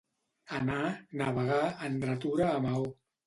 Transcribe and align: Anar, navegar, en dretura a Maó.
Anar, 0.59 0.85
navegar, 1.21 1.67
en 1.89 1.99
dretura 2.05 2.51
a 2.57 2.59
Maó. 2.67 2.89